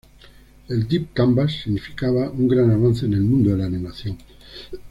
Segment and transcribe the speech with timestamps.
[0.67, 4.17] El Deep Canvas significaba un gran avance en el mundo de la animación.